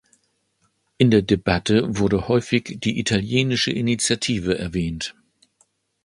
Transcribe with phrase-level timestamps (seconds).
[0.97, 5.13] In der Debatte wurde häufig die italienische Initiative erwähnt.